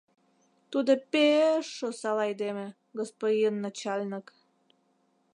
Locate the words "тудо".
0.71-0.91